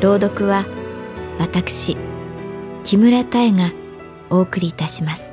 [0.00, 0.64] 朗読は
[1.38, 1.96] 私
[2.84, 3.70] 木村多江が
[4.30, 5.29] お送りいたします。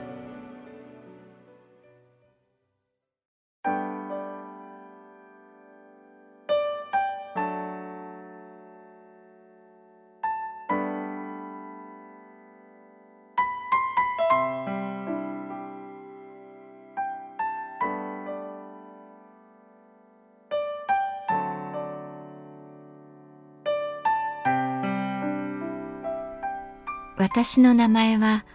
[27.19, 28.45] 私の名前は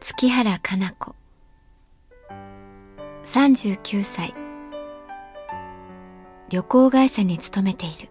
[0.00, 1.14] 月原かな子。
[3.22, 4.34] 39歳。
[6.48, 8.08] 旅行会社に勤めている。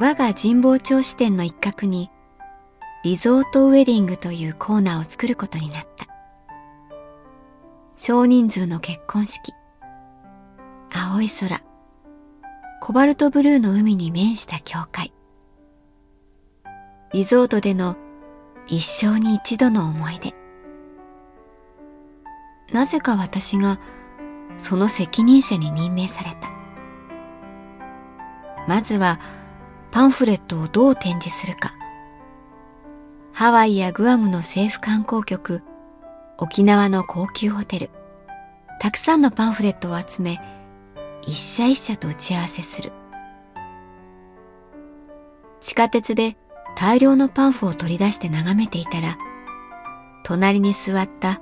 [0.00, 2.10] 我が神保町支店の一角に
[3.04, 6.06] リゾートウェディングというコーナーを作ることになった。
[7.96, 9.52] 少人数の結婚式。
[10.90, 11.60] 青い空。
[12.80, 15.12] コバルトブルーの海に面した教会。
[17.12, 17.96] リゾートでの
[18.66, 20.34] 一生に一度の思い出。
[22.72, 23.78] なぜか私が
[24.58, 26.50] その責任者に任命された。
[28.66, 29.20] まずは
[29.92, 31.74] パンフレットをどう展示するか。
[33.32, 35.62] ハワイやグアムの政府観光局
[36.38, 37.90] 沖縄の高級ホテル
[38.80, 40.40] たくさんのパンフレットを集め
[41.22, 42.92] 一社一社と打ち合わせする。
[45.60, 46.36] 地下鉄で
[46.76, 49.18] 大量のパンフを取り出して眺めていたら、
[50.22, 51.40] 隣に座った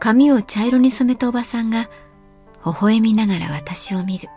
[0.00, 1.90] 髪を茶色に染めたおばさんが
[2.64, 4.28] 微笑みながら私を見る。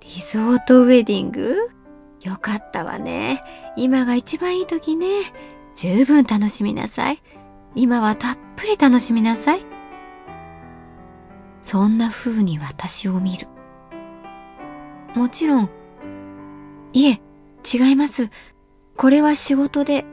[0.00, 1.56] リゾートウェディング？
[2.22, 3.42] よかったわね。
[3.76, 5.06] 今が一番いい時ね。
[5.74, 7.22] 十分楽しみなさい。
[7.74, 9.60] 今はたっぷり楽しみなさい。
[11.62, 13.48] そんな風に私を見る。
[15.14, 15.70] もちろん、
[16.92, 17.20] いえ、
[17.62, 18.30] 違います。
[18.96, 20.04] これは仕事で。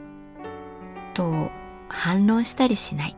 [1.14, 1.50] と
[1.88, 3.16] 反論したりしない。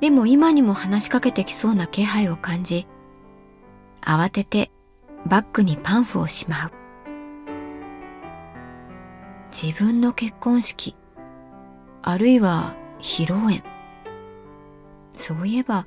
[0.00, 2.86] でも今にも話しかけてきそうな気配を感じ、
[4.00, 4.70] 慌てて
[5.26, 6.72] バッグにパンフをしまう。
[9.50, 10.96] 自分の結婚式、
[12.02, 13.62] あるいは披露宴。
[15.12, 15.86] そういえば、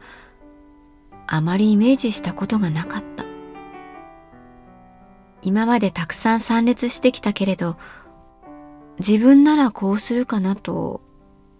[1.25, 3.32] あまりイメージしたことがなかった。
[5.43, 7.77] 今までたくさん参列してきたけれど
[8.99, 11.01] 自分ならこうするかなと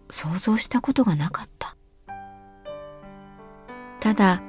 [0.10, 1.76] 想像したことがなかった。
[4.00, 4.42] ただ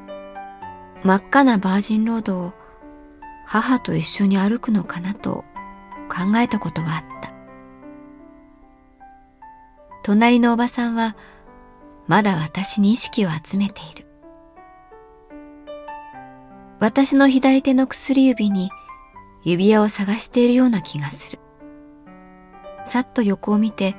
[1.03, 2.53] 真っ赤なバージンロードを
[3.47, 5.45] 母と一緒に歩くのかなと
[6.09, 7.33] 考えたことはあった。
[10.03, 11.17] 隣のおばさんは
[12.07, 14.07] まだ私に意識を集めている。
[16.81, 18.71] 私の左手の薬指に
[19.45, 21.39] 指輪を探しているような気がする。
[22.87, 23.95] さっと横を見て、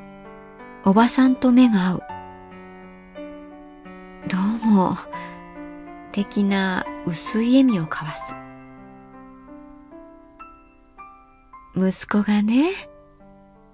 [0.83, 2.03] おばさんと目が合う。
[4.27, 4.97] どうも、
[6.12, 8.36] 的な薄い笑みを交わす。
[11.75, 12.71] 息子がね、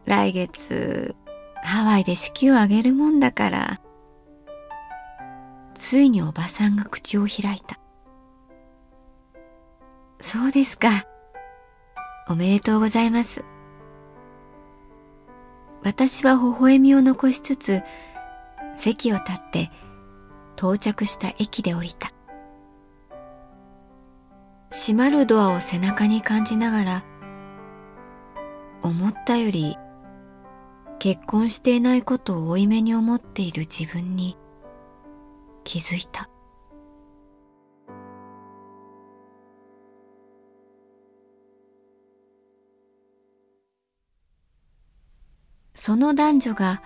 [0.06, 1.16] 来月、
[1.64, 3.82] ハワイで式を挙げるもんだから、
[5.76, 7.80] ついにおばさんが口を開いた。
[10.20, 11.06] そうですか。
[12.32, 13.44] おめでとうございます。
[15.84, 17.82] 私は微笑みを残しつつ、
[18.78, 19.70] 席を立って
[20.56, 22.14] 到着した駅で降りた。
[24.72, 27.06] 閉まるドアを背中に感じながら、
[28.82, 29.78] 思ったより
[31.00, 34.38] 結婚していないことを負い目に思っている自分に
[35.66, 36.31] 気づいた。
[45.84, 46.84] その男女が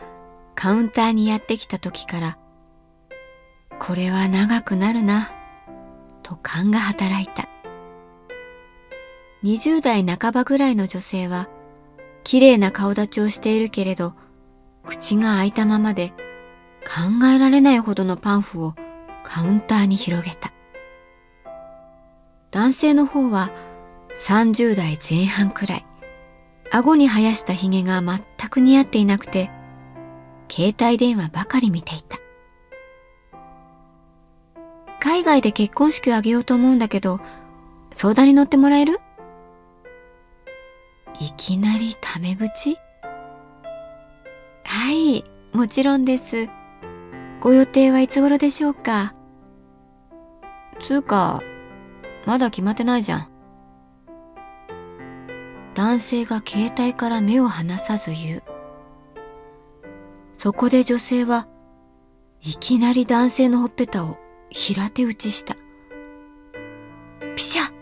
[0.56, 2.38] カウンターにやってきた時から
[3.78, 5.32] これは長くなるな
[6.24, 7.50] と勘が働いた。
[9.44, 11.50] 20代半ばぐらいの女性は
[12.24, 14.14] 綺麗な顔立ちをしているけれど
[14.86, 16.14] 口が開いたままで
[16.86, 18.76] 考えられないほどのパンフを
[19.24, 20.54] カウンターに広げた。
[22.50, 23.52] 男性の方は
[24.26, 25.86] 30代前半くらい。
[26.76, 28.20] 顎に生やしたひげが全
[28.50, 29.50] く似合っていなくて
[30.52, 32.18] 携帯電話ばかり見ていた。
[35.00, 37.22] 海外で結婚式を挙げようと思うんだけど
[37.94, 39.00] 相談に乗ってもらえる？
[41.22, 42.78] いきなりタメ口？
[44.66, 45.24] はい
[45.54, 46.50] もちろんです。
[47.40, 49.16] ご予定はいつ頃でしょうか？
[50.82, 51.42] つうか
[52.26, 53.30] まだ決まってないじゃん。
[55.76, 58.44] 男性が携帯から目を離さず言う。
[60.34, 61.48] そこで女性は
[62.42, 64.18] いきなり男性のほっぺたを
[64.50, 65.56] 平手打ちした。
[67.36, 67.74] ピシャ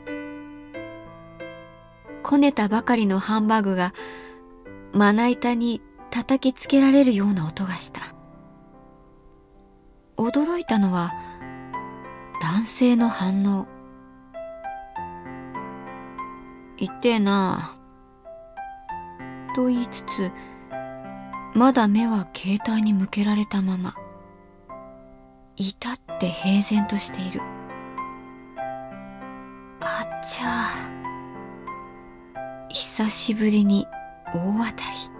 [2.23, 3.93] こねたばかりのハンバーグが
[4.91, 8.01] まな板に叩きつけられるような音がした。
[10.17, 11.11] 驚いたのは
[12.41, 13.67] 男性の反応
[16.77, 17.77] 痛えな
[19.53, 20.31] と言いつつ
[21.53, 23.95] まだ目は携帯に向けられたまま
[25.55, 27.41] 至って平然としている。
[29.81, 30.65] あっちゃ
[32.69, 33.85] 久しぶりに
[34.33, 35.13] 大当たり。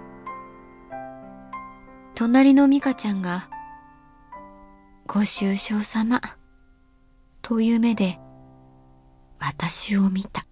[2.16, 3.50] 隣の美香ちゃんが
[5.06, 6.22] 「ご愁傷様」
[7.42, 8.20] という目で
[9.40, 10.46] 私を見た。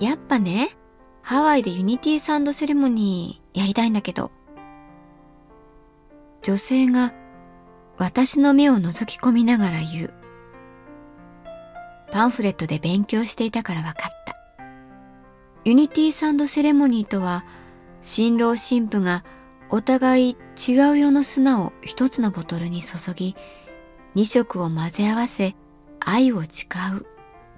[0.00, 0.70] やっぱね、
[1.22, 4.32] ハワイで unity sand ceremony やりたいんだけど。
[6.42, 7.12] 女性が
[7.98, 10.14] 私の目を覗き込みながら言う。
[12.10, 14.36] パンフレットで勉強していたから分かった。
[15.66, 17.44] unity sand ceremony とは、
[18.00, 19.22] 新郎新婦が
[19.68, 23.36] お互い違う色の砂を一つのボトルに注ぎ、
[24.14, 25.54] 二色を混ぜ合わせ
[26.00, 26.66] 愛を誓
[26.98, 27.06] う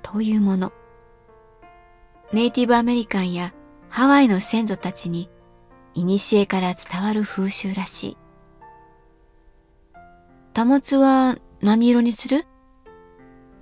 [0.03, 0.73] というもの。
[2.33, 3.53] ネイティブアメリカンや
[3.91, 5.29] ハワイの先祖たちに
[5.95, 8.17] 古から伝わる風習らしい。
[10.57, 12.47] 保つは何色にする？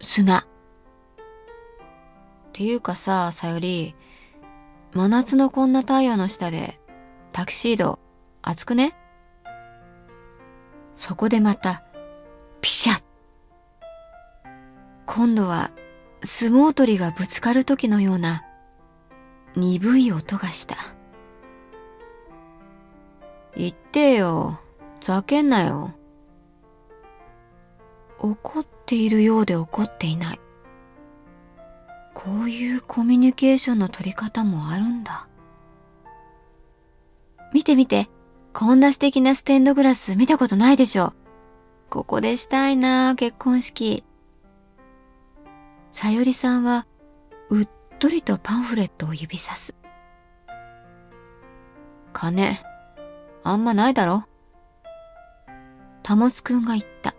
[0.01, 0.39] 砂。
[0.39, 0.45] っ
[2.53, 3.97] ていうかさ、さより、
[4.95, 6.81] 真夏のこんな太陽の下で
[7.33, 7.99] タキシード
[8.41, 8.95] 暑くね？
[10.95, 11.83] そこでまた、
[12.61, 13.03] ピシャッ
[15.07, 15.73] 今度は
[16.23, 18.45] 相撲取りがぶつかる時のような
[19.57, 20.77] 鈍い音がした。
[23.57, 24.61] 言ってよ。
[25.01, 25.95] ざけんなよ。
[28.19, 30.41] 怒っているようで怒っていない。
[32.15, 35.27] こういうコミュニケーションの取り方もあるんだ。
[37.53, 38.09] 見て見て。
[38.53, 41.13] こんな素敵なステンドグラス見たことないでしょ。
[41.89, 44.05] ここでしたいな結婚式。
[45.93, 46.87] さよりさんは
[48.01, 49.75] とりとパンフレットを指さす。
[52.15, 52.59] 金、
[53.45, 54.25] あんまないだろ？
[56.03, 57.15] タモスくんが言った。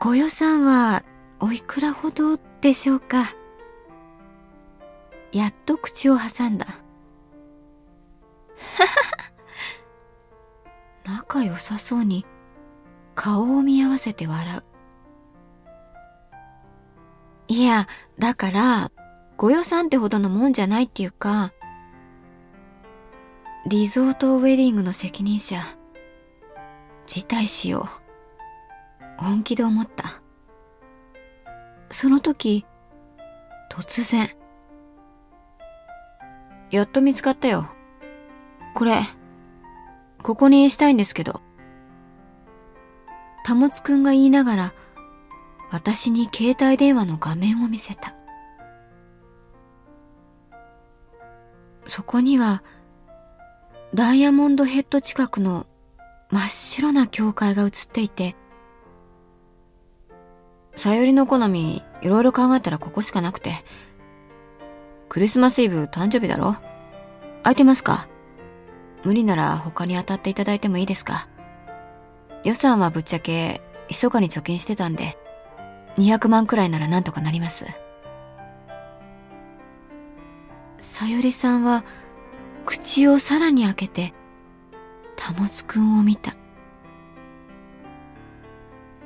[0.00, 1.04] ご予算は
[1.38, 3.34] おいくらほどでしょうか？
[5.32, 6.64] やっと口を挟んだ。
[11.04, 12.24] 仲良さそうに
[13.14, 14.64] 顔を見合わせて笑う。
[17.48, 17.86] いや、
[18.18, 18.90] だから、
[19.36, 21.52] ご予算ってほどのもんじゃないっていうか、
[23.66, 25.60] リゾートウェディングの責任者、
[27.06, 27.88] 辞退しよ
[29.18, 29.22] う。
[29.22, 30.22] 本気で思った。
[31.90, 32.66] その時、
[33.70, 34.30] 突然、
[36.70, 37.68] やっと見つかったよ。
[38.74, 39.00] これ、
[40.22, 41.40] ここにしたいんですけど。
[43.44, 44.74] たもつくんが言いながら、
[45.70, 48.14] 私に携帯電話の画面を見せた。
[51.86, 52.62] そこには
[53.94, 55.66] ダイヤモンドヘッド近くの
[56.30, 58.34] 真っ白な教会が映っていて
[60.74, 63.52] さよりの好みいろいろ考えたらここしかなくて。
[65.08, 66.56] クリスマスイブ誕生日だろ？
[67.44, 68.08] 空いてますか？
[69.04, 71.28] 無理なら他に当たっていただいてもいいですか？
[72.42, 75.16] 予算はぶっちゃけ密かに貯金してたんで。
[75.96, 77.66] 200万くらいならなんとかなります。
[80.78, 81.84] さゆりさんは
[82.64, 84.14] 口をさらに開けて
[85.20, 86.34] 保くんを見た。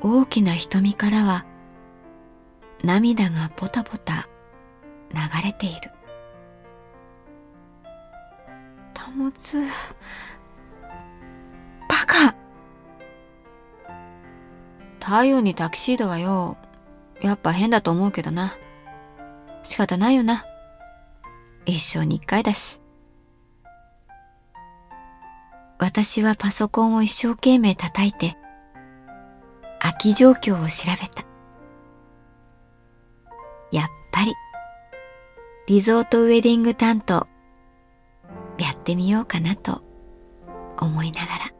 [0.02, 1.44] 大きな瞳からは
[2.82, 4.28] 涙がポタポタ
[5.12, 5.90] 流れている。
[8.94, 9.60] 保つ
[11.88, 12.34] バカ。
[15.00, 16.56] 太陽にタキシードはよ。
[17.20, 18.56] やっぱ変だと思うけどな。
[19.62, 20.44] 仕方ないよな。
[21.66, 22.80] 一生に一回だし。
[25.78, 28.36] 私はパソコンを一生懸命叩いて
[29.78, 31.24] 空き状況を調べた。
[33.72, 34.34] やっぱり
[35.66, 37.26] リゾートウェディング担当
[38.58, 39.82] やってみようかなと
[40.78, 41.59] 思いながら。